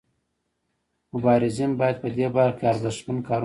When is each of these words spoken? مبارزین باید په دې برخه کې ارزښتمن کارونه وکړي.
مبارزین 1.13 1.71
باید 1.79 1.97
په 2.03 2.09
دې 2.17 2.27
برخه 2.35 2.55
کې 2.57 2.65
ارزښتمن 2.71 3.17
کارونه 3.27 3.27
وکړي. 3.31 3.39